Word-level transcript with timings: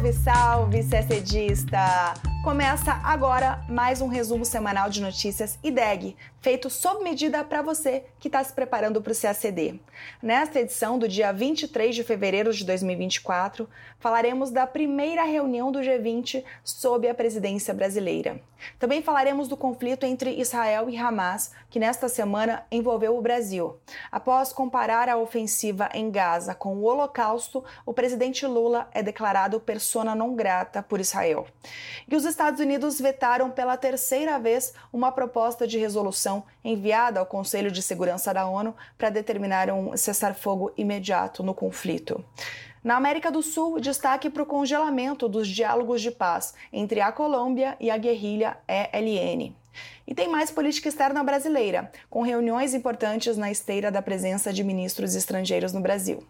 Salve, 0.00 0.12
salve, 0.14 0.82
CSDista! 0.82 2.29
Começa 2.42 2.94
agora 3.04 3.62
mais 3.68 4.00
um 4.00 4.08
resumo 4.08 4.46
semanal 4.46 4.88
de 4.88 5.02
notícias 5.02 5.58
IDEG, 5.62 6.16
feito 6.40 6.70
sob 6.70 7.04
medida 7.04 7.44
para 7.44 7.60
você 7.60 8.04
que 8.18 8.28
está 8.28 8.42
se 8.42 8.54
preparando 8.54 9.02
para 9.02 9.12
o 9.12 9.16
CACD. 9.16 9.78
Nesta 10.22 10.60
edição 10.60 10.98
do 10.98 11.06
dia 11.06 11.32
23 11.32 11.94
de 11.94 12.02
fevereiro 12.02 12.50
de 12.50 12.64
2024, 12.64 13.68
falaremos 13.98 14.50
da 14.50 14.66
primeira 14.66 15.22
reunião 15.24 15.70
do 15.70 15.80
G20 15.80 16.42
sob 16.64 17.06
a 17.06 17.14
presidência 17.14 17.74
brasileira. 17.74 18.40
Também 18.78 19.02
falaremos 19.02 19.48
do 19.48 19.56
conflito 19.56 20.04
entre 20.04 20.38
Israel 20.38 20.88
e 20.88 20.96
Hamas, 20.96 21.52
que 21.70 21.78
nesta 21.78 22.08
semana 22.08 22.64
envolveu 22.70 23.16
o 23.16 23.22
Brasil. 23.22 23.76
Após 24.10 24.52
comparar 24.52 25.08
a 25.08 25.16
ofensiva 25.16 25.88
em 25.94 26.10
Gaza 26.10 26.54
com 26.54 26.76
o 26.76 26.84
Holocausto, 26.84 27.64
o 27.86 27.94
presidente 27.94 28.46
Lula 28.46 28.88
é 28.92 29.02
declarado 29.02 29.60
persona 29.60 30.14
non 30.14 30.34
grata 30.34 30.82
por 30.82 31.00
Israel. 31.00 31.46
E 32.08 32.16
os 32.16 32.24
Estados 32.30 32.60
Unidos 32.60 33.00
vetaram 33.00 33.50
pela 33.50 33.76
terceira 33.76 34.38
vez 34.38 34.72
uma 34.92 35.12
proposta 35.12 35.66
de 35.66 35.78
resolução 35.78 36.44
enviada 36.64 37.20
ao 37.20 37.26
Conselho 37.26 37.70
de 37.70 37.82
Segurança 37.82 38.32
da 38.32 38.46
ONU 38.46 38.74
para 38.96 39.10
determinar 39.10 39.70
um 39.70 39.96
cessar-fogo 39.96 40.72
imediato 40.76 41.42
no 41.42 41.52
conflito. 41.52 42.24
Na 42.82 42.96
América 42.96 43.30
do 43.30 43.42
Sul, 43.42 43.78
destaque 43.80 44.30
para 44.30 44.42
o 44.42 44.46
congelamento 44.46 45.28
dos 45.28 45.46
diálogos 45.48 46.00
de 46.00 46.10
paz 46.10 46.54
entre 46.72 47.00
a 47.00 47.12
Colômbia 47.12 47.76
e 47.78 47.90
a 47.90 47.98
guerrilha 47.98 48.56
ELN. 48.66 49.54
E 50.06 50.14
tem 50.14 50.28
mais 50.28 50.50
política 50.50 50.88
externa 50.88 51.22
brasileira, 51.22 51.90
com 52.08 52.22
reuniões 52.22 52.72
importantes 52.72 53.36
na 53.36 53.50
esteira 53.50 53.90
da 53.90 54.00
presença 54.00 54.52
de 54.52 54.64
ministros 54.64 55.14
estrangeiros 55.14 55.72
no 55.72 55.80
Brasil 55.80 56.26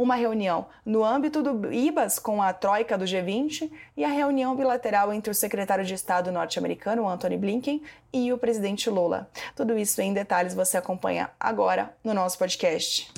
uma 0.00 0.14
reunião 0.14 0.66
no 0.82 1.04
âmbito 1.04 1.42
do 1.42 1.70
IBAS 1.70 2.18
com 2.18 2.40
a 2.40 2.54
troika 2.54 2.96
do 2.96 3.04
G20 3.04 3.70
e 3.94 4.02
a 4.02 4.08
reunião 4.08 4.56
bilateral 4.56 5.12
entre 5.12 5.30
o 5.30 5.34
secretário 5.34 5.84
de 5.84 5.92
Estado 5.92 6.32
norte-americano, 6.32 7.06
Anthony 7.06 7.36
Blinken, 7.36 7.82
e 8.10 8.32
o 8.32 8.38
presidente 8.38 8.88
Lula. 8.88 9.28
Tudo 9.54 9.78
isso 9.78 10.00
em 10.00 10.14
detalhes 10.14 10.54
você 10.54 10.78
acompanha 10.78 11.30
agora 11.38 11.94
no 12.02 12.14
nosso 12.14 12.38
podcast. 12.38 13.12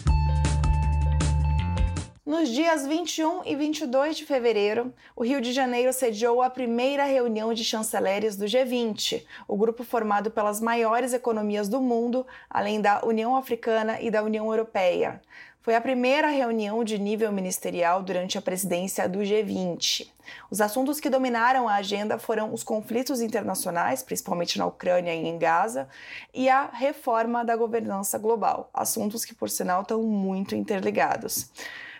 Nos 2.24 2.48
dias 2.48 2.86
21 2.86 3.42
e 3.44 3.54
22 3.54 4.16
de 4.16 4.24
fevereiro, 4.24 4.92
o 5.14 5.22
Rio 5.22 5.40
de 5.40 5.52
Janeiro 5.52 5.92
sediou 5.92 6.40
a 6.40 6.48
primeira 6.48 7.04
reunião 7.04 7.52
de 7.52 7.62
chanceleres 7.64 8.36
do 8.36 8.46
G20, 8.46 9.24
o 9.46 9.56
grupo 9.56 9.84
formado 9.84 10.30
pelas 10.30 10.60
maiores 10.60 11.12
economias 11.12 11.68
do 11.68 11.80
mundo, 11.80 12.26
além 12.48 12.80
da 12.80 13.04
União 13.04 13.36
Africana 13.36 14.00
e 14.00 14.10
da 14.10 14.22
União 14.22 14.46
Europeia. 14.50 15.20
Foi 15.62 15.76
a 15.76 15.80
primeira 15.80 16.26
reunião 16.26 16.82
de 16.82 16.98
nível 16.98 17.30
ministerial 17.30 18.02
durante 18.02 18.36
a 18.36 18.42
presidência 18.42 19.08
do 19.08 19.20
G20. 19.20 20.10
Os 20.50 20.60
assuntos 20.60 20.98
que 20.98 21.08
dominaram 21.08 21.68
a 21.68 21.76
agenda 21.76 22.18
foram 22.18 22.52
os 22.52 22.64
conflitos 22.64 23.20
internacionais, 23.20 24.02
principalmente 24.02 24.58
na 24.58 24.66
Ucrânia 24.66 25.14
e 25.14 25.24
em 25.24 25.38
Gaza, 25.38 25.88
e 26.34 26.48
a 26.48 26.66
reforma 26.66 27.44
da 27.44 27.54
governança 27.54 28.18
global, 28.18 28.70
assuntos 28.74 29.24
que, 29.24 29.36
por 29.36 29.48
sinal, 29.48 29.82
estão 29.82 30.02
muito 30.02 30.56
interligados. 30.56 31.48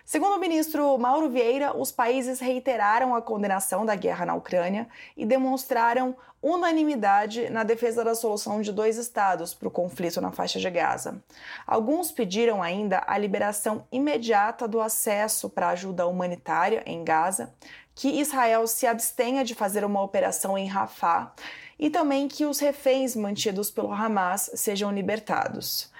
Segundo 0.05 0.35
o 0.35 0.39
ministro 0.39 0.97
Mauro 0.97 1.29
Vieira, 1.29 1.75
os 1.75 1.91
países 1.91 2.41
reiteraram 2.41 3.15
a 3.15 3.21
condenação 3.21 3.85
da 3.85 3.95
guerra 3.95 4.25
na 4.25 4.35
Ucrânia 4.35 4.87
e 5.15 5.25
demonstraram 5.25 6.13
unanimidade 6.41 7.49
na 7.49 7.63
defesa 7.63 8.03
da 8.03 8.13
solução 8.13 8.61
de 8.61 8.73
dois 8.73 8.97
estados 8.97 9.53
para 9.53 9.69
o 9.69 9.71
conflito 9.71 10.19
na 10.19 10.29
faixa 10.29 10.59
de 10.59 10.69
Gaza. 10.69 11.23
Alguns 11.65 12.11
pediram 12.11 12.61
ainda 12.61 13.01
a 13.07 13.17
liberação 13.17 13.87
imediata 13.89 14.67
do 14.67 14.81
acesso 14.81 15.49
para 15.49 15.69
ajuda 15.69 16.05
humanitária 16.05 16.83
em 16.85 17.01
Gaza, 17.05 17.53
que 17.95 18.19
Israel 18.19 18.67
se 18.67 18.85
abstenha 18.85 19.45
de 19.45 19.55
fazer 19.55 19.85
uma 19.85 20.01
operação 20.01 20.57
em 20.57 20.67
Rafah 20.67 21.31
e 21.79 21.89
também 21.89 22.27
que 22.27 22.45
os 22.45 22.59
reféns 22.59 23.15
mantidos 23.15 23.71
pelo 23.71 23.93
Hamas 23.93 24.51
sejam 24.53 24.91
libertados. 24.91 25.93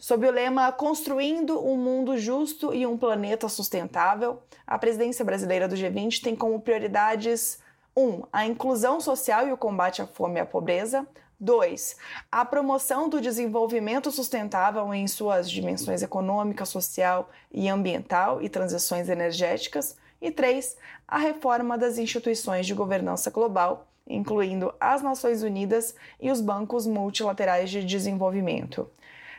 Sob 0.00 0.24
o 0.24 0.30
lema 0.30 0.70
Construindo 0.70 1.60
um 1.60 1.76
Mundo 1.76 2.16
Justo 2.16 2.72
e 2.72 2.86
um 2.86 2.96
Planeta 2.96 3.48
Sustentável, 3.48 4.40
a 4.64 4.78
presidência 4.78 5.24
brasileira 5.24 5.66
do 5.66 5.74
G20 5.74 6.22
tem 6.22 6.36
como 6.36 6.60
prioridades 6.60 7.58
1. 7.96 8.00
Um, 8.00 8.22
a 8.32 8.46
inclusão 8.46 9.00
social 9.00 9.48
e 9.48 9.52
o 9.52 9.56
combate 9.56 10.00
à 10.00 10.06
fome 10.06 10.36
e 10.36 10.40
à 10.40 10.46
pobreza. 10.46 11.04
2. 11.40 11.96
A 12.30 12.44
promoção 12.44 13.08
do 13.08 13.20
desenvolvimento 13.20 14.12
sustentável 14.12 14.94
em 14.94 15.08
suas 15.08 15.50
dimensões 15.50 16.00
econômica, 16.00 16.64
social 16.64 17.28
e 17.50 17.68
ambiental 17.68 18.40
e 18.40 18.48
transições 18.48 19.08
energéticas. 19.08 19.96
E 20.22 20.30
3. 20.30 20.76
A 21.08 21.18
reforma 21.18 21.76
das 21.76 21.98
instituições 21.98 22.68
de 22.68 22.74
governança 22.74 23.30
global, 23.30 23.88
incluindo 24.06 24.72
as 24.78 25.02
Nações 25.02 25.42
Unidas 25.42 25.96
e 26.20 26.30
os 26.30 26.40
bancos 26.40 26.86
multilaterais 26.86 27.68
de 27.68 27.82
desenvolvimento. 27.82 28.88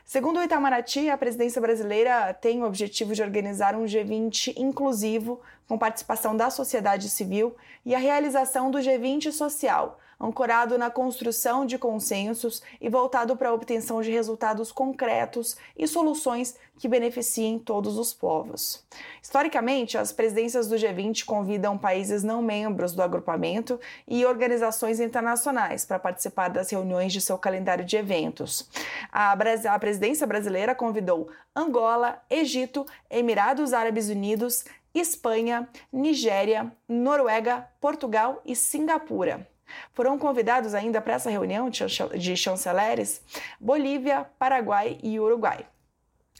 Segundo 0.09 0.39
o 0.39 0.43
Itamaraty, 0.43 1.07
a 1.07 1.15
presidência 1.15 1.61
brasileira 1.61 2.33
tem 2.33 2.63
o 2.63 2.65
objetivo 2.65 3.13
de 3.13 3.21
organizar 3.21 3.75
um 3.75 3.85
G20 3.85 4.55
inclusivo, 4.57 5.39
com 5.67 5.77
participação 5.77 6.35
da 6.35 6.49
sociedade 6.49 7.07
civil, 7.11 7.55
e 7.85 7.93
a 7.93 7.99
realização 7.99 8.71
do 8.71 8.79
G20 8.79 9.31
social, 9.31 9.99
ancorado 10.19 10.77
na 10.77 10.89
construção 10.89 11.65
de 11.65 11.77
consensos 11.77 12.61
e 12.81 12.89
voltado 12.89 13.37
para 13.37 13.49
a 13.49 13.53
obtenção 13.53 14.01
de 14.01 14.11
resultados 14.11 14.71
concretos 14.71 15.55
e 15.77 15.87
soluções 15.87 16.55
que 16.77 16.87
beneficiem 16.87 17.59
todos 17.59 17.97
os 17.97 18.13
povos. 18.13 18.83
Historicamente, 19.21 19.97
as 19.97 20.11
presidências 20.11 20.67
do 20.67 20.75
G20 20.75 21.25
convidam 21.25 21.77
países 21.77 22.23
não 22.23 22.41
membros 22.41 22.93
do 22.93 23.01
agrupamento 23.01 23.79
e 24.07 24.25
organizações 24.25 24.99
internacionais 24.99 25.85
para 25.85 25.99
participar 25.99 26.49
das 26.49 26.69
reuniões 26.69 27.13
de 27.13 27.21
seu 27.21 27.37
calendário 27.37 27.85
de 27.85 27.97
eventos. 27.97 28.69
A, 29.11 29.33
a 29.33 29.79
presidência 29.79 30.25
brasileira 30.25 30.73
convidou 30.73 31.29
Angola, 31.55 32.21
Egito, 32.29 32.85
Emirados 33.09 33.73
Árabes 33.73 34.09
Unidos, 34.09 34.63
Espanha, 34.93 35.67
Nigéria, 35.91 36.71
Noruega, 36.87 37.67
Portugal 37.79 38.41
e 38.45 38.55
Singapura. 38.55 39.47
Foram 39.93 40.17
convidados 40.17 40.73
ainda 40.73 41.01
para 41.01 41.15
essa 41.15 41.29
reunião 41.29 41.69
de 41.69 42.37
chanceleres 42.37 43.21
Bolívia, 43.59 44.25
Paraguai 44.37 44.97
e 45.01 45.19
Uruguai. 45.19 45.65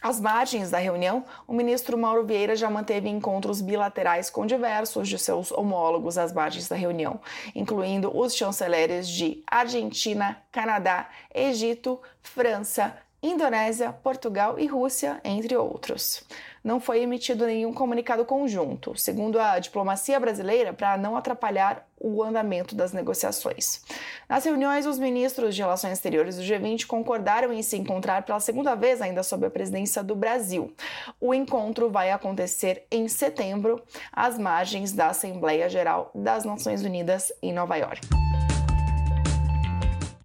Às 0.01 0.21
margens 0.21 0.71
da 0.71 0.77
reunião, 0.77 1.25
o 1.45 1.53
ministro 1.53 1.97
Mauro 1.97 2.25
Vieira 2.25 2.55
já 2.55 2.69
manteve 2.69 3.09
encontros 3.09 3.59
bilaterais 3.59 4.29
com 4.29 4.45
diversos 4.45 5.09
de 5.09 5.19
seus 5.19 5.51
homólogos 5.51 6.17
às 6.17 6.31
margens 6.31 6.69
da 6.69 6.75
reunião, 6.75 7.19
incluindo 7.53 8.17
os 8.17 8.33
chanceleres 8.33 9.09
de 9.09 9.43
Argentina, 9.45 10.41
Canadá, 10.53 11.09
Egito, 11.35 11.99
França, 12.21 12.97
Indonésia, 13.21 13.91
Portugal 13.91 14.57
e 14.57 14.65
Rússia, 14.67 15.19
entre 15.21 15.57
outros. 15.57 16.23
Não 16.63 16.79
foi 16.79 17.01
emitido 17.01 17.45
nenhum 17.45 17.73
comunicado 17.73 18.25
conjunto, 18.25 18.97
segundo 18.97 19.39
a 19.39 19.59
diplomacia 19.59 20.19
brasileira, 20.19 20.73
para 20.73 20.97
não 20.97 21.15
atrapalhar 21.15 21.87
o 21.99 22.23
andamento 22.23 22.75
das 22.75 22.93
negociações. 22.93 23.81
Nas 24.27 24.45
reuniões, 24.45 24.85
os 24.85 24.97
ministros 24.97 25.55
de 25.55 25.61
Relações 25.61 25.93
Exteriores 25.93 26.37
do 26.37 26.43
G20 26.43 26.85
concordaram 26.85 27.51
em 27.51 27.61
se 27.61 27.77
encontrar 27.77 28.23
pela 28.23 28.39
segunda 28.39 28.75
vez, 28.75 29.01
ainda 29.01 29.23
sob 29.23 29.45
a 29.45 29.49
presidência 29.49 30.01
do 30.01 30.15
Brasil. 30.15 30.73
O 31.19 31.33
encontro 31.33 31.89
vai 31.89 32.11
acontecer 32.11 32.85
em 32.89 33.07
setembro, 33.07 33.81
às 34.11 34.37
margens 34.37 34.91
da 34.91 35.07
Assembleia 35.07 35.69
Geral 35.69 36.11
das 36.15 36.45
Nações 36.45 36.83
Unidas 36.83 37.33
em 37.41 37.51
Nova 37.51 37.75
York. 37.75 38.28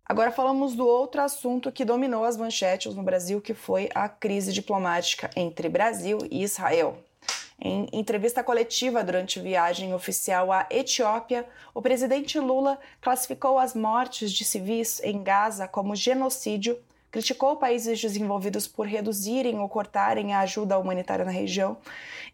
Agora 0.07 0.31
falamos 0.31 0.75
do 0.75 0.87
outro 0.87 1.23
assunto 1.23 1.73
que 1.73 1.85
dominou 1.85 2.25
as 2.25 2.37
manchetes 2.37 2.95
no 2.95 3.03
Brasil, 3.03 3.41
que 3.41 3.55
foi 3.55 3.89
a 3.95 4.07
crise 4.07 4.53
diplomática 4.53 5.31
entre 5.35 5.67
Brasil 5.67 6.19
e 6.31 6.43
Israel. 6.43 6.99
Em 7.59 7.89
entrevista 7.91 8.45
coletiva 8.45 9.03
durante 9.03 9.41
viagem 9.41 9.95
oficial 9.95 10.53
à 10.53 10.67
Etiópia, 10.71 11.47
o 11.73 11.81
presidente 11.81 12.39
Lula 12.39 12.79
classificou 13.01 13.59
as 13.59 13.75
mortes 13.75 14.31
de 14.31 14.45
civis 14.45 15.01
em 15.03 15.23
Gaza 15.23 15.67
como 15.67 15.97
genocídio 15.97 16.79
criticou 17.15 17.55
países 17.55 18.01
desenvolvidos 18.01 18.67
por 18.67 18.89
reduzirem 18.89 19.61
ou 19.61 19.69
cortarem 19.69 20.35
a 20.35 20.41
ajuda 20.41 20.77
humanitária 20.77 21.25
na 21.25 21.31
região 21.31 21.77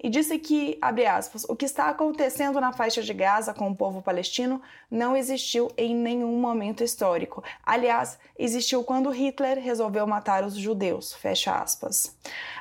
e 0.03 0.09
disse 0.09 0.39
que, 0.39 0.79
abre 0.81 1.05
aspas, 1.05 1.45
o 1.45 1.55
que 1.55 1.67
está 1.67 1.91
acontecendo 1.91 2.59
na 2.59 2.73
faixa 2.73 3.03
de 3.03 3.13
Gaza 3.13 3.53
com 3.53 3.71
o 3.71 3.77
povo 3.77 4.01
palestino 4.01 4.59
não 4.91 5.15
existiu 5.15 5.71
em 5.77 5.95
nenhum 5.95 6.35
momento 6.41 6.83
histórico. 6.83 7.45
Aliás, 7.63 8.19
existiu 8.39 8.83
quando 8.83 9.11
Hitler 9.11 9.59
resolveu 9.59 10.07
matar 10.07 10.45
os 10.45 10.57
judeus, 10.57 11.13
fecha 11.13 11.61
aspas. 11.61 12.17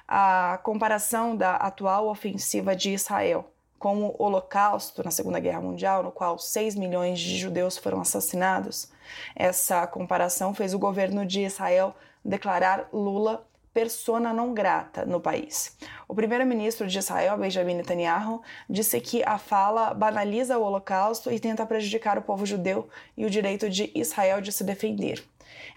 A 0.05 0.59
comparação 0.61 1.37
da 1.37 1.55
atual 1.55 2.09
ofensiva 2.09 2.75
de 2.75 2.91
Israel 2.91 3.49
com 3.77 4.03
o 4.03 4.15
Holocausto 4.21 5.01
na 5.05 5.09
Segunda 5.09 5.39
Guerra 5.39 5.61
Mundial, 5.61 6.03
no 6.03 6.11
qual 6.11 6.37
6 6.37 6.75
milhões 6.75 7.17
de 7.17 7.37
judeus 7.37 7.77
foram 7.77 8.01
assassinados. 8.01 8.91
Essa 9.33 9.87
comparação 9.87 10.53
fez 10.53 10.73
o 10.73 10.79
governo 10.79 11.25
de 11.25 11.45
Israel 11.45 11.95
declarar 12.23 12.89
Lula 12.91 13.45
persona 13.73 14.33
não 14.33 14.53
grata 14.53 15.05
no 15.05 15.21
país. 15.21 15.77
O 16.07 16.15
primeiro-ministro 16.15 16.87
de 16.87 16.97
Israel, 16.97 17.37
Benjamin 17.37 17.75
Netanyahu, 17.75 18.41
disse 18.69 18.99
que 18.99 19.23
a 19.23 19.37
fala 19.37 19.93
banaliza 19.93 20.57
o 20.57 20.63
Holocausto 20.63 21.31
e 21.31 21.39
tenta 21.39 21.65
prejudicar 21.65 22.17
o 22.17 22.21
povo 22.21 22.45
judeu 22.45 22.89
e 23.15 23.25
o 23.25 23.29
direito 23.29 23.69
de 23.69 23.91
Israel 23.93 24.41
de 24.41 24.51
se 24.51 24.63
defender. 24.63 25.23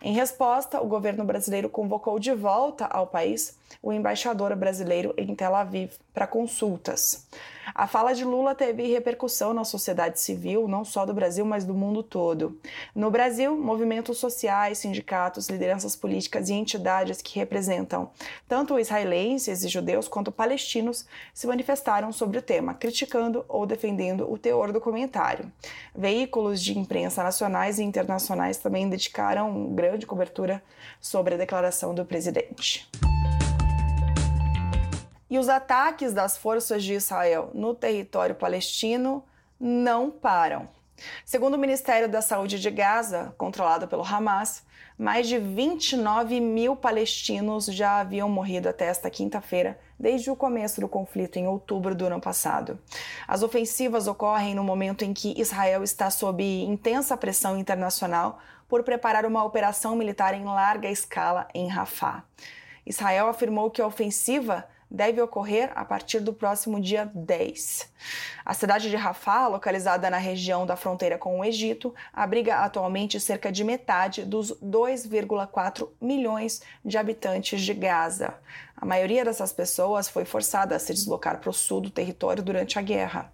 Em 0.01 0.15
resposta, 0.15 0.81
o 0.81 0.87
governo 0.87 1.25
brasileiro 1.25 1.69
convocou 1.69 2.19
de 2.19 2.33
volta 2.35 2.87
ao 2.87 3.07
país 3.07 3.59
o 3.83 3.93
embaixador 3.93 4.55
brasileiro 4.57 5.15
em 5.17 5.35
Tel 5.35 5.55
Aviv 5.55 5.93
para 6.13 6.27
consultas. 6.27 7.27
A 7.75 7.87
fala 7.87 8.13
de 8.13 8.25
Lula 8.25 8.55
teve 8.55 8.91
repercussão 8.93 9.55
na 9.55 9.65
sociedade 9.65 10.21
civil, 10.21 10.67
não 10.67 10.85
só 10.85 11.07
do 11.07 11.15
Brasil, 11.15 11.45
mas 11.45 11.65
do 11.65 11.73
mundo 11.73 12.03
todo. 12.03 12.59
No 12.95 13.11
Brasil, 13.11 13.57
movimentos 13.57 14.19
sociais, 14.19 14.79
sindicatos, 14.79 15.49
lideranças 15.49 15.95
políticas 15.95 16.49
e 16.49 16.55
entidades 16.55 17.23
que 17.23 17.39
representam 17.39 18.11
tanto 18.49 18.79
israelenses 18.79 19.63
e 19.63 19.69
judeus 19.69 20.09
quanto 20.09 20.33
palestinos 20.33 21.07
se 21.33 21.47
manifestaram 21.47 22.13
sobre 22.13 22.39
o 22.39 22.43
tema, 22.43 22.75
criticando 22.75 23.45
ou 23.49 23.65
defendendo 23.65 24.31
o 24.31 24.37
teor 24.37 24.73
do 24.73 24.81
comentário. 24.81 25.51
Veículos 25.95 26.63
de 26.63 26.77
imprensa 26.79 27.23
nacionais 27.23 27.79
e 27.79 27.85
internacionais 27.85 28.59
também 28.59 28.89
dedicaram 28.89 29.73
grande 29.73 30.07
cobertura 30.07 30.63
sobre 31.01 31.35
a 31.35 31.39
declaração 31.39 31.95
do 31.95 32.05
presidente. 32.05 32.89
E 35.33 35.39
os 35.39 35.49
ataques 35.49 36.13
das 36.13 36.37
forças 36.37 36.85
de 36.85 36.93
Israel 36.93 37.51
no 37.55 37.75
território 37.75 38.35
palestino 38.35 39.25
não 39.59 40.11
param. 40.11 40.69
Segundo 41.25 41.55
o 41.55 41.59
Ministério 41.59 42.07
da 42.07 42.21
Saúde 42.21 42.61
de 42.61 42.71
Gaza, 42.71 43.35
controlado 43.39 43.89
pelo 43.89 44.05
Hamas, 44.05 44.63
mais 44.99 45.27
de 45.27 45.39
29 45.39 46.39
mil 46.39 46.77
palestinos 46.77 47.65
já 47.65 48.01
haviam 48.01 48.29
morrido 48.29 48.69
até 48.69 48.85
esta 48.85 49.09
quinta-feira, 49.09 49.81
desde 49.99 50.31
o 50.31 50.37
começo 50.37 50.83
do 50.83 50.87
conflito 50.87 51.39
em 51.39 51.49
outubro 51.49 51.95
do 51.95 52.05
ano 52.05 52.21
passado. 52.21 52.79
As 53.27 53.43
ofensivas 53.43 54.07
ocorrem 54.07 54.55
no 54.55 54.63
momento 54.63 55.03
em 55.03 55.15
que 55.15 55.33
Israel 55.41 55.83
está 55.83 56.11
sob 56.11 56.45
intensa 56.45 57.17
pressão 57.17 57.57
internacional 57.57 58.39
por 58.69 58.83
preparar 58.83 59.25
uma 59.25 59.43
operação 59.43 59.97
militar 59.97 60.35
em 60.35 60.45
larga 60.45 60.91
escala 60.91 61.49
em 61.55 61.69
Rafah. 61.69 62.23
Israel 62.85 63.29
afirmou 63.29 63.71
que 63.71 63.81
a 63.81 63.87
ofensiva 63.87 64.67
deve 64.93 65.23
ocorrer 65.23 65.73
a 65.75 65.85
partir 65.85 66.21
do 66.21 66.35
próximo 66.35 66.79
dia 66.79 67.11
10. 67.15 67.91
A 68.45 68.53
cidade 68.53 68.91
de 68.91 68.97
Rafah, 68.97 69.49
localizada 69.49 70.11
na 70.11 70.19
região 70.19 70.67
da 70.67 70.77
fronteira 70.77 71.17
com 71.17 71.41
o 71.41 71.45
Egito, 71.45 71.95
abriga 72.13 72.57
atualmente 72.57 73.19
cerca 73.19 73.51
de 73.51 73.65
metade 73.65 74.23
dos 74.23 74.53
2,4 74.63 75.89
milhões 76.01 76.61
de 76.85 76.99
habitantes 76.99 77.63
de 77.63 77.73
Gaza. 77.73 78.35
A 78.83 78.85
maioria 78.85 79.25
dessas 79.25 79.53
pessoas 79.53 80.09
foi 80.09 80.25
forçada 80.25 80.75
a 80.75 80.79
se 80.81 80.93
deslocar 80.93 81.39
para 81.39 81.49
o 81.49 81.53
sul 81.53 81.81
do 81.81 81.89
território 81.89 82.43
durante 82.43 82.81
a 82.81 82.83
guerra. 82.83 83.33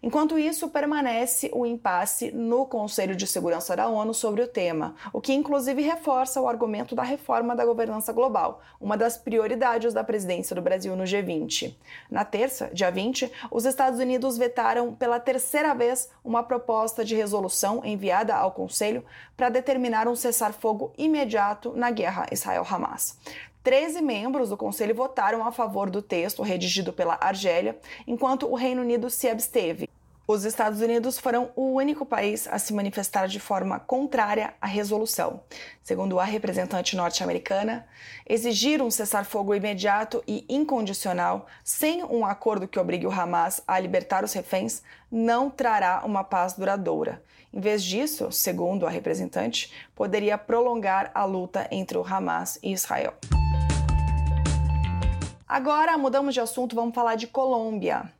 Enquanto 0.00 0.38
isso, 0.38 0.68
permanece 0.68 1.50
o 1.52 1.66
impasse 1.66 2.30
no 2.30 2.64
Conselho 2.64 3.16
de 3.16 3.26
Segurança 3.26 3.74
da 3.74 3.88
ONU 3.88 4.14
sobre 4.14 4.40
o 4.40 4.46
tema, 4.46 4.94
o 5.12 5.20
que 5.20 5.32
inclusive 5.32 5.82
reforça 5.82 6.40
o 6.40 6.46
argumento 6.46 6.94
da 6.94 7.02
reforma 7.02 7.56
da 7.56 7.66
governança 7.66 8.12
global, 8.12 8.62
uma 8.80 8.96
das 8.96 9.16
prioridades 9.16 9.92
da 9.92 10.04
presidência 10.04 10.54
do 10.54 10.62
Brasil 10.62 10.94
no 10.94 11.02
G20. 11.02 11.74
Na 12.08 12.24
terça, 12.24 12.70
dia 12.72 12.92
20, 12.92 13.32
os 13.50 13.64
Estados 13.64 13.98
Unidos 13.98 14.38
vetaram 14.38 14.94
pela 14.94 15.18
terceira 15.18 15.74
vez 15.74 16.08
uma 16.22 16.44
proposta 16.44 17.04
de 17.04 17.16
resolução 17.16 17.84
enviada 17.84 18.32
ao 18.36 18.52
Conselho 18.52 19.04
para 19.36 19.48
determinar 19.48 20.06
um 20.06 20.14
cessar-fogo 20.14 20.92
imediato 20.96 21.72
na 21.74 21.90
guerra 21.90 22.28
Israel-Hamas. 22.30 23.18
13 23.64 24.02
membros 24.02 24.50
do 24.50 24.58
Conselho 24.58 24.94
votaram 24.94 25.42
a 25.42 25.50
favor 25.50 25.88
do 25.88 26.02
texto 26.02 26.42
redigido 26.42 26.92
pela 26.92 27.16
Argélia, 27.18 27.78
enquanto 28.06 28.46
o 28.46 28.54
Reino 28.54 28.82
Unido 28.82 29.08
se 29.08 29.26
absteve. 29.26 29.88
Os 30.28 30.44
Estados 30.44 30.82
Unidos 30.82 31.18
foram 31.18 31.50
o 31.56 31.72
único 31.72 32.04
país 32.04 32.46
a 32.46 32.58
se 32.58 32.74
manifestar 32.74 33.26
de 33.26 33.40
forma 33.40 33.80
contrária 33.80 34.52
à 34.60 34.66
resolução. 34.66 35.40
Segundo 35.82 36.20
a 36.20 36.24
representante 36.24 36.94
norte-americana, 36.94 37.86
exigir 38.26 38.82
um 38.82 38.90
cessar-fogo 38.90 39.54
imediato 39.54 40.22
e 40.26 40.44
incondicional, 40.46 41.46
sem 41.62 42.04
um 42.04 42.24
acordo 42.24 42.68
que 42.68 42.78
obrigue 42.78 43.06
o 43.06 43.10
Hamas 43.10 43.62
a 43.66 43.78
libertar 43.78 44.24
os 44.24 44.32
reféns, 44.34 44.82
não 45.10 45.48
trará 45.48 46.02
uma 46.04 46.22
paz 46.22 46.52
duradoura. 46.52 47.22
Em 47.52 47.60
vez 47.60 47.82
disso, 47.82 48.30
segundo 48.30 48.86
a 48.86 48.90
representante, 48.90 49.72
poderia 49.94 50.36
prolongar 50.36 51.10
a 51.14 51.24
luta 51.24 51.66
entre 51.70 51.96
o 51.96 52.04
Hamas 52.06 52.58
e 52.62 52.72
Israel. 52.72 53.14
Agora 55.46 55.98
mudamos 55.98 56.32
de 56.32 56.40
assunto, 56.40 56.74
vamos 56.74 56.94
falar 56.94 57.16
de 57.16 57.26
Colômbia. 57.26 58.10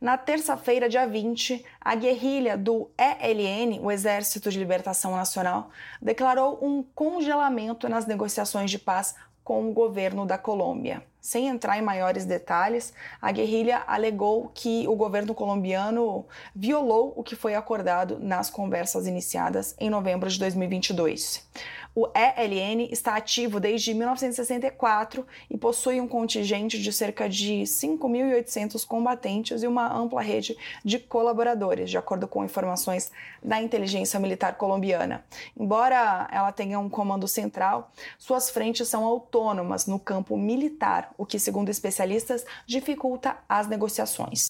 Na 0.00 0.16
terça-feira, 0.16 0.88
dia 0.88 1.06
20, 1.06 1.64
a 1.80 1.94
guerrilha 1.94 2.56
do 2.56 2.90
ELN, 2.98 3.78
o 3.82 3.90
Exército 3.90 4.50
de 4.50 4.58
Libertação 4.58 5.14
Nacional, 5.14 5.70
declarou 6.00 6.58
um 6.62 6.82
congelamento 6.82 7.88
nas 7.88 8.06
negociações 8.06 8.70
de 8.70 8.78
paz 8.78 9.14
com 9.44 9.68
o 9.68 9.72
governo 9.72 10.24
da 10.24 10.38
Colômbia. 10.38 11.04
Sem 11.20 11.48
entrar 11.48 11.78
em 11.78 11.82
maiores 11.82 12.24
detalhes, 12.24 12.94
a 13.20 13.30
guerrilha 13.30 13.82
alegou 13.86 14.50
que 14.54 14.88
o 14.88 14.96
governo 14.96 15.34
colombiano 15.34 16.24
violou 16.54 17.12
o 17.14 17.22
que 17.22 17.36
foi 17.36 17.54
acordado 17.54 18.18
nas 18.18 18.48
conversas 18.48 19.06
iniciadas 19.06 19.74
em 19.78 19.90
novembro 19.90 20.30
de 20.30 20.38
2022. 20.38 21.46
O 21.92 22.06
ELN 22.14 22.88
está 22.92 23.16
ativo 23.16 23.58
desde 23.58 23.92
1964 23.92 25.26
e 25.50 25.58
possui 25.58 26.00
um 26.00 26.06
contingente 26.06 26.80
de 26.80 26.92
cerca 26.92 27.28
de 27.28 27.62
5.800 27.62 28.86
combatentes 28.86 29.64
e 29.64 29.66
uma 29.66 29.92
ampla 29.92 30.22
rede 30.22 30.56
de 30.84 31.00
colaboradores, 31.00 31.90
de 31.90 31.98
acordo 31.98 32.28
com 32.28 32.44
informações 32.44 33.10
da 33.42 33.60
inteligência 33.60 34.20
militar 34.20 34.54
colombiana. 34.54 35.24
Embora 35.58 36.28
ela 36.30 36.52
tenha 36.52 36.78
um 36.78 36.88
comando 36.88 37.26
central, 37.26 37.90
suas 38.16 38.50
frentes 38.50 38.86
são 38.86 39.04
autônomas 39.04 39.86
no 39.86 39.98
campo 39.98 40.36
militar, 40.36 41.09
o 41.16 41.26
que, 41.26 41.38
segundo 41.38 41.68
especialistas, 41.68 42.44
dificulta 42.66 43.36
as 43.48 43.66
negociações. 43.66 44.48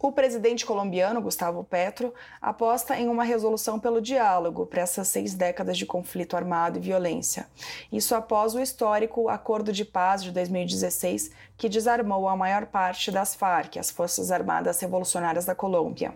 O 0.00 0.12
presidente 0.12 0.64
colombiano, 0.64 1.20
Gustavo 1.20 1.64
Petro, 1.64 2.14
aposta 2.40 2.96
em 2.96 3.08
uma 3.08 3.24
resolução 3.24 3.80
pelo 3.80 4.00
diálogo 4.00 4.64
para 4.64 4.82
essas 4.82 5.08
seis 5.08 5.34
décadas 5.34 5.76
de 5.76 5.84
conflito 5.84 6.36
armado 6.36 6.78
e 6.78 6.80
violência. 6.80 7.48
Isso 7.90 8.14
após 8.14 8.54
o 8.54 8.60
histórico 8.60 9.28
Acordo 9.28 9.72
de 9.72 9.84
Paz 9.84 10.22
de 10.22 10.30
2016, 10.30 11.32
que 11.56 11.68
desarmou 11.68 12.28
a 12.28 12.36
maior 12.36 12.66
parte 12.66 13.10
das 13.10 13.34
FARC, 13.34 13.76
as 13.76 13.90
Forças 13.90 14.30
Armadas 14.30 14.78
Revolucionárias 14.78 15.46
da 15.46 15.54
Colômbia. 15.54 16.14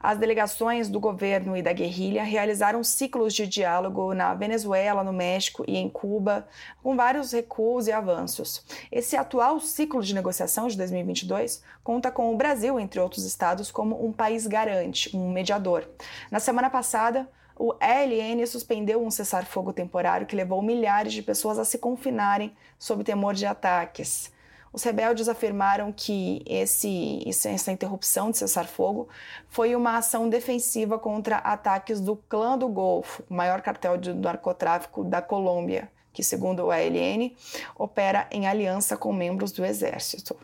As 0.00 0.16
delegações 0.16 0.88
do 0.88 1.00
governo 1.00 1.56
e 1.56 1.62
da 1.62 1.72
guerrilha 1.72 2.22
realizaram 2.22 2.84
ciclos 2.84 3.34
de 3.34 3.48
diálogo 3.48 4.14
na 4.14 4.32
Venezuela, 4.32 5.02
no 5.02 5.12
México 5.12 5.64
e 5.66 5.76
em 5.76 5.88
Cuba, 5.88 6.46
com 6.82 6.94
vários 6.94 7.32
recuos 7.32 7.88
e 7.88 7.92
avanços. 7.92 8.64
Esse 8.92 9.16
atual 9.16 9.58
ciclo 9.58 10.00
de 10.00 10.14
negociação 10.14 10.68
de 10.68 10.76
2022 10.76 11.62
conta 11.82 12.12
com 12.12 12.32
o 12.32 12.36
Brasil, 12.36 12.78
entre 12.78 13.00
outros 13.00 13.24
estados, 13.24 13.72
como 13.72 14.06
um 14.06 14.12
país 14.12 14.46
garante, 14.46 15.16
um 15.16 15.32
mediador. 15.32 15.88
Na 16.30 16.38
semana 16.38 16.70
passada, 16.70 17.28
o 17.56 17.74
ELN 17.82 18.46
suspendeu 18.46 19.04
um 19.04 19.10
cessar-fogo 19.10 19.72
temporário 19.72 20.28
que 20.28 20.36
levou 20.36 20.62
milhares 20.62 21.12
de 21.12 21.22
pessoas 21.22 21.58
a 21.58 21.64
se 21.64 21.76
confinarem 21.76 22.54
sob 22.78 23.02
temor 23.02 23.34
de 23.34 23.46
ataques. 23.46 24.32
Os 24.72 24.82
rebeldes 24.82 25.28
afirmaram 25.28 25.92
que 25.92 26.42
esse, 26.46 27.22
essa 27.26 27.72
interrupção 27.72 28.30
de 28.30 28.38
cessar-fogo 28.38 29.08
foi 29.48 29.74
uma 29.74 29.96
ação 29.96 30.28
defensiva 30.28 30.98
contra 30.98 31.36
ataques 31.38 32.00
do 32.00 32.16
Clã 32.16 32.56
do 32.58 32.68
Golfo, 32.68 33.22
o 33.28 33.34
maior 33.34 33.62
cartel 33.62 33.96
de 33.96 34.12
narcotráfico 34.12 35.04
da 35.04 35.22
Colômbia, 35.22 35.90
que, 36.12 36.22
segundo 36.22 36.64
o 36.64 36.70
ALN, 36.70 37.34
opera 37.76 38.26
em 38.30 38.46
aliança 38.46 38.96
com 38.96 39.12
membros 39.12 39.52
do 39.52 39.64
exército. 39.64 40.36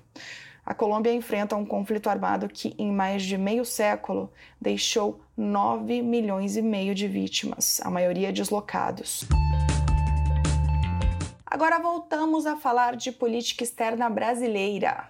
A 0.65 0.73
Colômbia 0.73 1.13
enfrenta 1.13 1.57
um 1.57 1.67
conflito 1.67 2.09
armado 2.09 2.49
que, 2.49 2.75
em 2.79 2.91
mais 2.91 3.23
de 3.23 3.37
meio 3.37 3.67
século, 3.67 4.33
deixou 4.59 5.21
9 5.37 6.01
milhões 6.01 6.57
e 6.57 6.63
meio 6.63 6.95
de 6.95 7.07
vítimas, 7.07 7.83
a 7.85 7.91
maioria 7.91 8.33
deslocados. 8.33 9.29
Agora 11.55 11.79
voltamos 11.79 12.47
a 12.47 12.57
falar 12.57 12.97
de 12.97 13.13
política 13.13 13.63
externa 13.63 14.11
brasileira. 14.11 15.09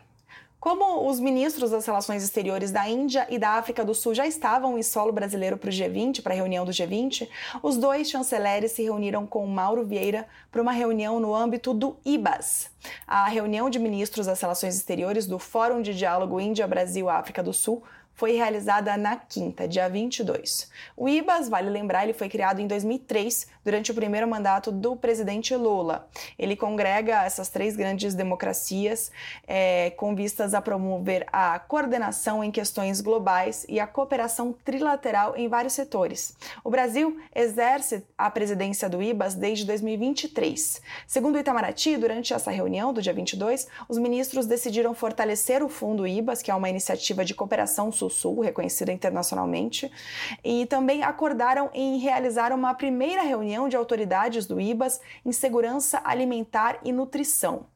Como 0.61 1.09
os 1.09 1.19
ministros 1.19 1.71
das 1.71 1.87
Relações 1.87 2.23
Exteriores 2.23 2.71
da 2.71 2.87
Índia 2.87 3.27
e 3.31 3.39
da 3.39 3.53
África 3.53 3.83
do 3.83 3.95
Sul 3.95 4.15
já 4.15 4.27
estavam 4.27 4.77
em 4.77 4.83
solo 4.83 5.11
brasileiro 5.11 5.57
para 5.57 5.71
o 5.71 5.73
G20, 5.73 6.21
para 6.23 6.35
a 6.35 6.37
reunião 6.37 6.67
do 6.67 6.71
G20, 6.71 7.27
os 7.63 7.79
dois 7.79 8.11
chanceleres 8.11 8.73
se 8.73 8.83
reuniram 8.83 9.27
com 9.27 9.47
Mauro 9.47 9.87
Vieira 9.87 10.29
para 10.53 10.61
uma 10.61 10.73
reunião 10.73 11.19
no 11.19 11.35
âmbito 11.35 11.73
do 11.73 11.97
IBAS, 12.05 12.71
a 13.07 13.27
reunião 13.27 13.71
de 13.71 13.79
ministros 13.79 14.27
das 14.27 14.39
Relações 14.39 14.77
Exteriores 14.77 15.27
do 15.27 15.39
Fórum 15.39 15.81
de 15.81 15.95
Diálogo 15.95 16.39
Índia-Brasil-África 16.39 17.43
do 17.43 17.55
Sul 17.55 17.83
foi 18.15 18.33
realizada 18.33 18.97
na 18.97 19.17
quinta, 19.17 19.67
dia 19.67 19.89
22. 19.89 20.71
O 20.97 21.09
IBAS, 21.09 21.49
vale 21.49 21.69
lembrar, 21.69 22.05
ele 22.05 22.13
foi 22.13 22.29
criado 22.29 22.61
em 22.61 22.67
2003, 22.67 23.47
durante 23.65 23.91
o 23.91 23.95
primeiro 23.95 24.29
mandato 24.29 24.71
do 24.71 24.95
presidente 24.95 25.57
Lula. 25.57 26.09
Ele 26.39 26.55
congrega 26.55 27.25
essas 27.25 27.49
três 27.49 27.75
grandes 27.75 28.15
democracias 28.15 29.11
é, 29.47 29.91
com 29.97 30.15
vistas 30.15 30.55
a 30.55 30.61
promover 30.61 31.27
a 31.33 31.59
coordenação 31.59 32.45
em 32.45 32.51
questões 32.51 33.01
globais 33.01 33.65
e 33.69 33.81
a 33.81 33.87
cooperação 33.87 34.55
trilateral 34.65 35.35
em 35.37 35.49
vários 35.49 35.73
setores. 35.73 36.37
O 36.63 36.71
Brasil 36.71 37.19
exerce 37.35 38.05
a 38.19 38.31
presidência 38.31 38.89
do 38.89 39.03
IBAS 39.03 39.35
desde 39.35 39.65
2023. 39.65 40.83
Segundo 41.07 41.37
o 41.37 41.39
Itamaraty, 41.39 41.97
durante 41.97 42.35
essa 42.35 42.51
reunião 42.51 42.93
do 42.93 43.01
dia 43.01 43.13
22, 43.13 43.67
os 43.89 43.99
ministros 43.99 44.47
decidiram 44.47 44.95
fortalecer 44.95 45.63
o 45.63 45.69
fundo 45.69 46.07
IBAS, 46.07 46.43
que 46.43 46.51
é 46.51 46.55
uma 46.55 46.69
iniciativa 46.69 47.25
de 47.25 47.35
cooperação 47.35 47.91
Sul-Sul, 48.11 48.41
reconhecida 48.41 48.93
internacionalmente, 48.93 49.91
e 50.43 50.67
também 50.67 51.03
acordaram 51.03 51.71
em 51.73 51.99
realizar 51.99 52.53
uma 52.53 52.75
primeira 52.75 53.23
reunião 53.23 53.69
de 53.69 53.77
autoridades 53.77 54.47
do 54.47 54.61
IBAS 54.61 55.01
em 55.25 55.33
segurança 55.33 56.01
alimentar 56.05 56.79
e 56.85 56.93
nutrição. 56.93 57.67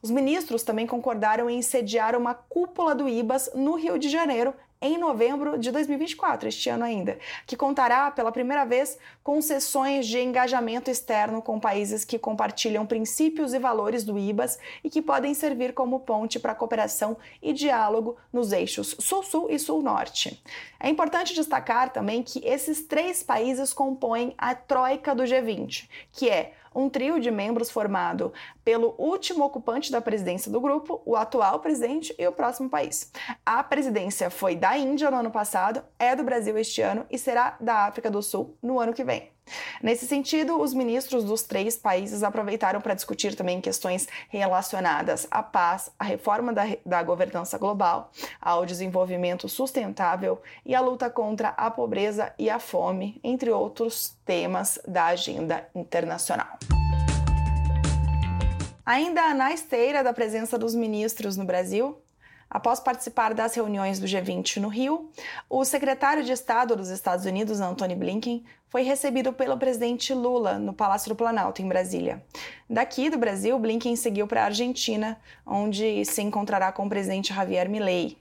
Os 0.00 0.10
ministros 0.10 0.62
também 0.62 0.86
concordaram 0.86 1.48
em 1.48 1.62
sediar 1.62 2.16
uma 2.16 2.34
cúpula 2.34 2.94
do 2.94 3.08
IBAS 3.08 3.50
no 3.54 3.76
Rio 3.76 3.98
de 3.98 4.08
Janeiro 4.08 4.52
em 4.82 4.98
novembro 4.98 5.56
de 5.56 5.70
2024, 5.70 6.48
este 6.48 6.68
ano 6.68 6.84
ainda, 6.84 7.16
que 7.46 7.56
contará 7.56 8.10
pela 8.10 8.32
primeira 8.32 8.64
vez 8.64 8.98
com 9.22 9.40
sessões 9.40 10.08
de 10.08 10.18
engajamento 10.18 10.90
externo 10.90 11.40
com 11.40 11.60
países 11.60 12.04
que 12.04 12.18
compartilham 12.18 12.84
princípios 12.84 13.54
e 13.54 13.60
valores 13.60 14.02
do 14.02 14.18
IBAS 14.18 14.58
e 14.82 14.90
que 14.90 15.00
podem 15.00 15.32
servir 15.34 15.72
como 15.72 16.00
ponte 16.00 16.40
para 16.40 16.54
cooperação 16.54 17.16
e 17.40 17.52
diálogo 17.52 18.16
nos 18.32 18.50
eixos 18.50 18.96
Sul-Sul 18.98 19.48
e 19.48 19.58
Sul-Norte. 19.58 20.42
É 20.80 20.88
importante 20.88 21.32
destacar 21.32 21.92
também 21.92 22.20
que 22.20 22.44
esses 22.44 22.82
três 22.82 23.22
países 23.22 23.72
compõem 23.72 24.34
a 24.36 24.52
troika 24.52 25.14
do 25.14 25.22
G20, 25.22 25.88
que 26.10 26.28
é 26.28 26.54
um 26.74 26.88
trio 26.88 27.18
de 27.18 27.30
membros 27.30 27.70
formado 27.70 28.32
pelo 28.64 28.94
último 28.98 29.44
ocupante 29.44 29.90
da 29.90 30.00
presidência 30.00 30.50
do 30.50 30.60
grupo, 30.60 31.02
o 31.04 31.16
atual 31.16 31.60
presidente 31.60 32.14
e 32.18 32.26
o 32.26 32.32
próximo 32.32 32.68
país. 32.68 33.10
A 33.44 33.62
presidência 33.62 34.30
foi 34.30 34.54
da 34.54 34.76
Índia 34.76 35.10
no 35.10 35.18
ano 35.18 35.30
passado, 35.30 35.82
é 35.98 36.14
do 36.14 36.22
Brasil 36.22 36.56
este 36.58 36.82
ano 36.82 37.06
e 37.10 37.18
será 37.18 37.56
da 37.60 37.86
África 37.86 38.10
do 38.10 38.22
Sul 38.22 38.56
no 38.62 38.78
ano 38.78 38.92
que 38.92 39.04
vem. 39.04 39.31
Nesse 39.82 40.06
sentido, 40.06 40.60
os 40.60 40.72
ministros 40.72 41.24
dos 41.24 41.42
três 41.42 41.76
países 41.76 42.22
aproveitaram 42.22 42.80
para 42.80 42.94
discutir 42.94 43.34
também 43.34 43.60
questões 43.60 44.08
relacionadas 44.28 45.26
à 45.30 45.42
paz, 45.42 45.90
à 45.98 46.04
reforma 46.04 46.52
da, 46.52 46.62
da 46.86 47.02
governança 47.02 47.58
global, 47.58 48.10
ao 48.40 48.64
desenvolvimento 48.64 49.48
sustentável 49.48 50.40
e 50.64 50.74
à 50.74 50.80
luta 50.80 51.10
contra 51.10 51.48
a 51.50 51.70
pobreza 51.70 52.32
e 52.38 52.48
a 52.48 52.58
fome, 52.58 53.20
entre 53.24 53.50
outros 53.50 54.16
temas 54.24 54.78
da 54.86 55.06
agenda 55.06 55.68
internacional. 55.74 56.58
Ainda 58.84 59.32
na 59.32 59.52
esteira 59.52 60.02
da 60.02 60.12
presença 60.12 60.58
dos 60.58 60.74
ministros 60.74 61.36
no 61.36 61.44
Brasil, 61.44 61.96
Após 62.52 62.78
participar 62.78 63.32
das 63.32 63.54
reuniões 63.54 63.98
do 63.98 64.06
G20 64.06 64.58
no 64.58 64.68
Rio, 64.68 65.10
o 65.48 65.64
secretário 65.64 66.22
de 66.22 66.32
Estado 66.32 66.76
dos 66.76 66.90
Estados 66.90 67.24
Unidos, 67.24 67.62
Antony 67.62 67.94
Blinken, 67.94 68.44
foi 68.68 68.82
recebido 68.82 69.32
pelo 69.32 69.56
presidente 69.56 70.12
Lula 70.12 70.58
no 70.58 70.74
Palácio 70.74 71.08
do 71.08 71.14
Planalto, 71.14 71.62
em 71.62 71.68
Brasília. 71.68 72.22
Daqui 72.68 73.08
do 73.08 73.18
Brasil, 73.18 73.58
Blinken 73.58 73.96
seguiu 73.96 74.26
para 74.26 74.42
a 74.42 74.46
Argentina, 74.46 75.18
onde 75.46 76.04
se 76.04 76.22
encontrará 76.22 76.70
com 76.72 76.86
o 76.86 76.88
presidente 76.88 77.34
Javier 77.34 77.68
Milei. 77.68 78.16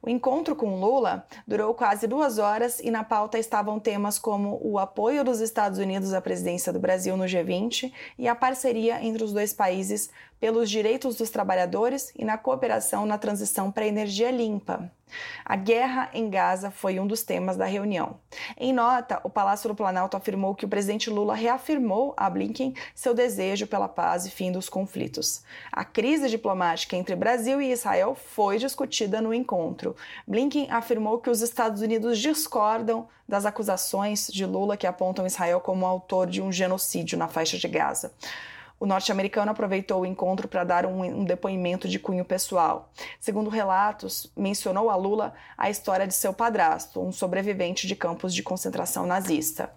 O 0.00 0.08
encontro 0.08 0.54
com 0.54 0.78
Lula 0.78 1.26
durou 1.44 1.74
quase 1.74 2.06
duas 2.06 2.38
horas 2.38 2.78
e 2.78 2.88
na 2.88 3.02
pauta 3.02 3.36
estavam 3.36 3.80
temas 3.80 4.16
como 4.16 4.60
o 4.62 4.78
apoio 4.78 5.24
dos 5.24 5.40
Estados 5.40 5.80
Unidos 5.80 6.14
à 6.14 6.20
presidência 6.20 6.72
do 6.72 6.78
Brasil 6.78 7.16
no 7.16 7.24
G20 7.24 7.92
e 8.16 8.28
a 8.28 8.34
parceria 8.36 9.02
entre 9.04 9.24
os 9.24 9.32
dois 9.32 9.52
países 9.52 10.08
pelos 10.40 10.70
direitos 10.70 11.16
dos 11.16 11.30
trabalhadores 11.30 12.12
e 12.16 12.24
na 12.24 12.36
cooperação 12.38 13.06
na 13.06 13.18
transição 13.18 13.70
para 13.70 13.84
a 13.84 13.88
energia 13.88 14.30
limpa. 14.30 14.90
A 15.44 15.54
guerra 15.54 16.10
em 16.12 16.28
Gaza 16.28 16.70
foi 16.70 16.98
um 16.98 17.06
dos 17.06 17.22
temas 17.22 17.56
da 17.56 17.64
reunião. 17.64 18.18
Em 18.58 18.72
nota, 18.72 19.20
o 19.22 19.30
Palácio 19.30 19.68
do 19.68 19.74
Planalto 19.74 20.16
afirmou 20.16 20.54
que 20.54 20.64
o 20.64 20.68
presidente 20.68 21.08
Lula 21.08 21.34
reafirmou 21.34 22.12
a 22.16 22.28
Blinken 22.28 22.74
seu 22.94 23.14
desejo 23.14 23.66
pela 23.66 23.88
paz 23.88 24.26
e 24.26 24.30
fim 24.30 24.50
dos 24.50 24.68
conflitos. 24.68 25.44
A 25.70 25.84
crise 25.84 26.28
diplomática 26.28 26.96
entre 26.96 27.14
Brasil 27.14 27.62
e 27.62 27.70
Israel 27.70 28.14
foi 28.14 28.58
discutida 28.58 29.20
no 29.20 29.32
encontro. 29.32 29.94
Blinken 30.26 30.70
afirmou 30.70 31.18
que 31.18 31.30
os 31.30 31.40
Estados 31.40 31.82
Unidos 31.82 32.18
discordam 32.18 33.08
das 33.28 33.46
acusações 33.46 34.26
de 34.26 34.44
Lula 34.44 34.76
que 34.76 34.86
apontam 34.86 35.26
Israel 35.26 35.60
como 35.60 35.86
autor 35.86 36.26
de 36.26 36.42
um 36.42 36.50
genocídio 36.50 37.16
na 37.16 37.28
faixa 37.28 37.56
de 37.56 37.68
Gaza. 37.68 38.12
O 38.78 38.84
norte-americano 38.84 39.50
aproveitou 39.50 40.02
o 40.02 40.06
encontro 40.06 40.46
para 40.46 40.62
dar 40.62 40.84
um, 40.84 41.02
um, 41.02 41.24
depoimento 41.24 41.88
de 41.88 41.98
cunho 41.98 42.24
pessoal. 42.26 42.92
Segundo 43.18 43.48
relatos, 43.48 44.30
mencionou 44.36 44.90
a 44.90 44.96
Lula 44.96 45.32
a 45.56 45.70
história 45.70 46.06
de 46.06 46.12
seu 46.12 46.34
padrasto, 46.34 47.00
um 47.00 47.10
sobrevivente 47.10 47.86
de 47.86 47.96
campos 47.96 48.34
de 48.34 48.42
concentração 48.42 49.06
nazista. 49.06 49.70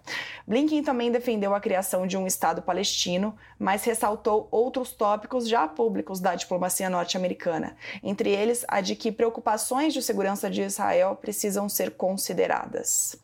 Blinken 0.46 0.82
também 0.82 1.10
defendeu 1.10 1.54
a 1.54 1.60
criação 1.60 2.06
de 2.06 2.18
um 2.18 2.26
Estado 2.26 2.60
palestino, 2.60 3.34
mas 3.58 3.84
ressaltou 3.84 4.48
outros 4.50 4.92
tópicos 4.92 5.48
já 5.48 5.66
públicos 5.66 6.20
da 6.20 6.34
diplomacia 6.34 6.90
norte-americana, 6.90 7.76
entre 8.02 8.30
eles 8.30 8.66
a 8.68 8.82
de 8.82 8.94
que 8.94 9.10
preocupações 9.10 9.94
de 9.94 10.02
segurança 10.02 10.50
de 10.50 10.60
Israel 10.60 11.16
precisam 11.16 11.70
ser 11.70 11.92
consideradas. 11.92 13.16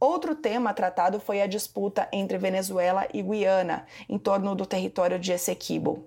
Outro 0.00 0.36
tema 0.36 0.72
tratado 0.72 1.18
foi 1.18 1.42
a 1.42 1.46
disputa 1.48 2.08
entre 2.12 2.38
Venezuela 2.38 3.08
e 3.12 3.20
Guiana, 3.20 3.84
em 4.08 4.16
torno 4.16 4.54
do 4.54 4.64
território 4.64 5.18
de 5.18 5.32
Essequibo. 5.32 6.06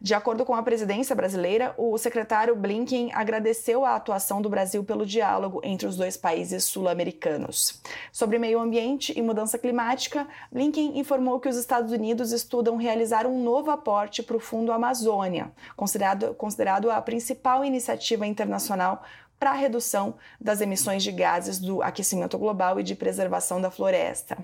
De 0.00 0.12
acordo 0.12 0.44
com 0.44 0.56
a 0.56 0.62
presidência 0.62 1.14
brasileira, 1.14 1.72
o 1.78 1.96
secretário 1.98 2.56
Blinken 2.56 3.12
agradeceu 3.14 3.84
a 3.84 3.94
atuação 3.94 4.42
do 4.42 4.48
Brasil 4.48 4.82
pelo 4.82 5.06
diálogo 5.06 5.60
entre 5.62 5.86
os 5.86 5.96
dois 5.96 6.16
países 6.16 6.64
sul-americanos. 6.64 7.80
Sobre 8.10 8.40
meio 8.40 8.58
ambiente 8.58 9.16
e 9.16 9.22
mudança 9.22 9.56
climática, 9.56 10.26
Blinken 10.50 10.98
informou 10.98 11.38
que 11.38 11.48
os 11.48 11.56
Estados 11.56 11.92
Unidos 11.92 12.32
estudam 12.32 12.76
realizar 12.76 13.24
um 13.24 13.40
novo 13.40 13.70
aporte 13.70 14.20
para 14.20 14.36
o 14.36 14.40
Fundo 14.40 14.72
Amazônia, 14.72 15.52
considerado, 15.76 16.34
considerado 16.34 16.90
a 16.90 17.00
principal 17.00 17.64
iniciativa 17.64 18.26
internacional 18.26 19.04
para 19.38 19.50
a 19.50 19.54
redução 19.54 20.14
das 20.40 20.60
emissões 20.60 21.02
de 21.02 21.12
gases 21.12 21.58
do 21.58 21.82
aquecimento 21.82 22.36
global 22.38 22.78
e 22.78 22.82
de 22.82 22.94
preservação 22.94 23.60
da 23.60 23.70
floresta. 23.70 24.38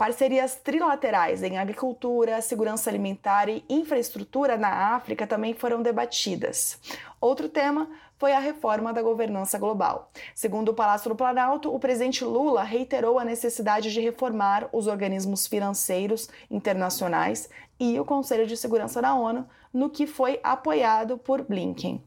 Parcerias 0.00 0.54
trilaterais 0.54 1.42
em 1.42 1.58
agricultura, 1.58 2.40
segurança 2.40 2.88
alimentar 2.88 3.50
e 3.50 3.62
infraestrutura 3.68 4.56
na 4.56 4.94
África 4.94 5.26
também 5.26 5.52
foram 5.52 5.82
debatidas. 5.82 6.78
Outro 7.20 7.50
tema 7.50 7.86
foi 8.18 8.32
a 8.32 8.38
reforma 8.38 8.94
da 8.94 9.02
governança 9.02 9.58
global. 9.58 10.10
Segundo 10.34 10.70
o 10.70 10.74
Palácio 10.74 11.10
do 11.10 11.16
Planalto, 11.16 11.74
o 11.74 11.78
presidente 11.78 12.24
Lula 12.24 12.62
reiterou 12.62 13.18
a 13.18 13.26
necessidade 13.26 13.92
de 13.92 14.00
reformar 14.00 14.70
os 14.72 14.86
organismos 14.86 15.46
financeiros 15.46 16.30
internacionais 16.50 17.50
e 17.78 18.00
o 18.00 18.04
Conselho 18.04 18.46
de 18.46 18.56
Segurança 18.56 19.02
da 19.02 19.14
ONU, 19.14 19.46
no 19.72 19.90
que 19.90 20.06
foi 20.06 20.40
apoiado 20.42 21.18
por 21.18 21.42
Blinken. 21.42 22.02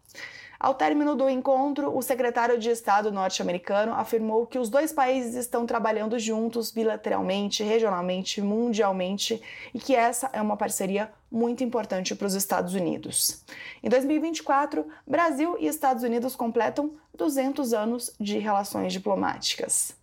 Ao 0.64 0.74
término 0.74 1.14
do 1.14 1.30
encontro, 1.30 1.94
o 1.94 2.02
secretário 2.02 2.58
de 2.58 2.70
Estado 2.70 3.12
norte-americano 3.12 3.94
afirmou 3.94 4.48
que 4.48 4.58
os 4.58 4.70
dois 4.70 4.94
países 4.94 5.36
estão 5.36 5.66
trabalhando 5.66 6.18
juntos 6.18 6.72
bilateralmente, 6.72 7.62
regionalmente, 7.64 8.42
mundialmente 8.42 9.42
e 9.74 9.78
que 9.78 9.94
essa 9.94 10.30
é 10.32 10.42
uma 10.42 10.56
parceria 10.56 11.12
muito 11.30 11.66
importante 11.66 12.16
para 12.16 12.28
os 12.28 12.34
Estados 12.34 12.76
Unidos. 12.76 13.44
Em 13.84 13.90
2024, 13.90 14.88
Brasil 15.06 15.58
e 15.60 15.68
Estados 15.68 16.02
Unidos 16.02 16.34
completam 16.34 16.94
200 17.14 17.74
anos 17.74 18.16
de 18.18 18.38
relações 18.38 18.94
diplomáticas. 18.94 19.94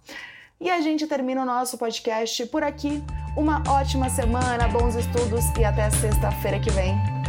E 0.61 0.69
a 0.69 0.79
gente 0.83 1.07
termina 1.07 1.41
o 1.41 1.47
nosso 1.47 1.79
podcast 1.79 2.45
por 2.49 2.63
aqui. 2.63 3.03
Uma 3.35 3.63
ótima 3.67 4.11
semana, 4.11 4.69
bons 4.69 4.95
estudos 4.95 5.43
e 5.59 5.65
até 5.65 5.89
sexta-feira 5.89 6.61
que 6.61 6.69
vem. 6.69 7.20